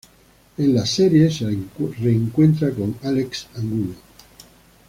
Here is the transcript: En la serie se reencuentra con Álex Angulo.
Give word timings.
En 0.57 0.73
la 0.73 0.83
serie 0.87 1.29
se 1.29 1.45
reencuentra 1.99 2.71
con 2.71 2.95
Álex 3.03 3.45
Angulo. 3.55 3.93